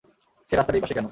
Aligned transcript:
সে 0.49 0.53
রাস্তার 0.53 0.75
এই 0.75 0.81
পাশে 0.81 0.93
কেন? 0.93 0.99